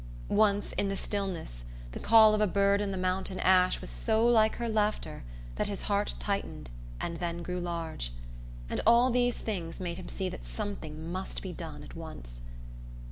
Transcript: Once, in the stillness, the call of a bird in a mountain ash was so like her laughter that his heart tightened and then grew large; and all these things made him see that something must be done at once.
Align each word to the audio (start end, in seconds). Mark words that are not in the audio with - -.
Once, 0.29 0.71
in 0.79 0.89
the 0.89 0.97
stillness, 0.97 1.63
the 1.91 1.99
call 1.99 2.33
of 2.33 2.41
a 2.41 2.47
bird 2.47 2.81
in 2.81 2.91
a 2.91 2.97
mountain 2.97 3.39
ash 3.41 3.79
was 3.81 3.89
so 3.91 4.27
like 4.27 4.55
her 4.55 4.67
laughter 4.67 5.23
that 5.57 5.67
his 5.67 5.83
heart 5.83 6.15
tightened 6.17 6.71
and 6.99 7.17
then 7.17 7.43
grew 7.43 7.59
large; 7.59 8.11
and 8.67 8.81
all 8.87 9.11
these 9.11 9.37
things 9.37 9.79
made 9.79 9.97
him 9.99 10.09
see 10.09 10.27
that 10.27 10.43
something 10.43 11.11
must 11.11 11.43
be 11.43 11.53
done 11.53 11.83
at 11.83 11.95
once. 11.95 12.41